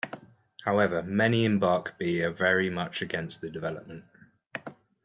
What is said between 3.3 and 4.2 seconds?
the development.